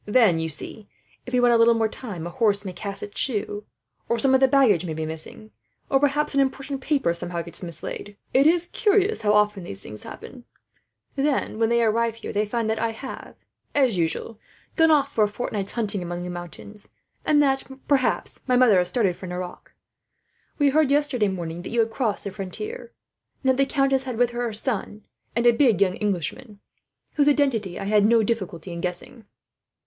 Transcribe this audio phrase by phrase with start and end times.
[0.07, 0.89] "Then, you see,
[1.27, 3.65] if we want a little more time, a horse may cast its shoe,
[4.09, 5.51] or some of the baggage may be missing,
[5.91, 8.17] or perhaps an important paper somehow gets mislaid.
[8.33, 10.45] It is curious how often these things happen.
[11.15, 13.35] Then, when they arrive here they find that I have,
[13.75, 14.39] as usual,
[14.75, 16.89] gone off for a fortnight's hunting among the mountains;
[17.23, 19.71] and that, perhaps, my mother has started for Nerac.
[20.57, 22.91] "We heard yesterday morning that you had crossed the frontier,
[23.43, 25.03] and that the countess had with her her son,
[25.35, 26.59] and a big young Englishman,
[27.17, 29.25] whose identity I had no difficulty in guessing."